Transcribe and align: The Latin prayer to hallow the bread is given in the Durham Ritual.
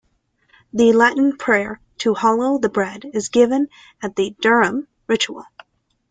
The 0.73 0.93
Latin 0.93 1.37
prayer 1.37 1.79
to 1.99 2.15
hallow 2.15 2.57
the 2.57 2.69
bread 2.69 3.05
is 3.13 3.29
given 3.29 3.67
in 4.01 4.13
the 4.15 4.35
Durham 4.41 4.87
Ritual. 5.05 5.45